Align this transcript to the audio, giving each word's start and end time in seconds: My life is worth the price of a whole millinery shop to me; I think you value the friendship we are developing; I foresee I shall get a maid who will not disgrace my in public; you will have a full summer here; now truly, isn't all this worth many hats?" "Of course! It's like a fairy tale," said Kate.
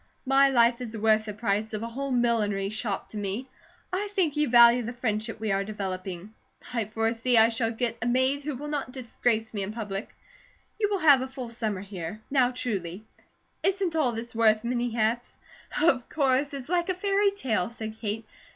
My 0.25 0.49
life 0.49 0.81
is 0.81 0.97
worth 0.97 1.25
the 1.25 1.33
price 1.35 1.73
of 1.75 1.83
a 1.83 1.87
whole 1.89 2.09
millinery 2.09 2.71
shop 2.71 3.09
to 3.09 3.17
me; 3.17 3.47
I 3.93 4.09
think 4.13 4.35
you 4.35 4.49
value 4.49 4.81
the 4.81 4.93
friendship 4.93 5.39
we 5.39 5.51
are 5.51 5.63
developing; 5.63 6.33
I 6.73 6.85
foresee 6.85 7.37
I 7.37 7.49
shall 7.49 7.69
get 7.69 7.99
a 8.01 8.07
maid 8.07 8.41
who 8.41 8.55
will 8.55 8.67
not 8.67 8.91
disgrace 8.91 9.53
my 9.53 9.59
in 9.61 9.71
public; 9.73 10.09
you 10.79 10.89
will 10.89 10.97
have 10.97 11.21
a 11.21 11.27
full 11.27 11.51
summer 11.51 11.81
here; 11.81 12.19
now 12.31 12.49
truly, 12.49 13.05
isn't 13.61 13.95
all 13.95 14.11
this 14.11 14.33
worth 14.33 14.63
many 14.63 14.89
hats?" 14.89 15.37
"Of 15.79 16.09
course! 16.09 16.55
It's 16.55 16.67
like 16.67 16.89
a 16.89 16.95
fairy 16.95 17.29
tale," 17.29 17.69
said 17.69 17.99
Kate. 18.01 18.25